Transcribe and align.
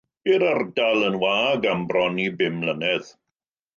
Bu'r 0.27 0.45
ardal 0.51 1.05
yn 1.09 1.17
wag 1.25 1.67
am 1.73 1.85
bron 1.93 2.19
i 2.25 2.29
bum 2.41 2.59
mlynedd. 2.63 3.13